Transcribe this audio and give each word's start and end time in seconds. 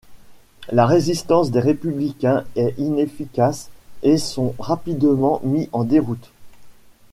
La 0.71 0.87
résistance 0.87 1.51
des 1.51 1.59
Républicains 1.59 2.43
est 2.55 2.73
inefficace 2.79 3.69
et 4.01 4.13
ils 4.13 4.19
sont 4.19 4.55
rapidement 4.57 5.39
mis 5.43 5.69
en 5.73 5.83
déroute. 5.83 6.31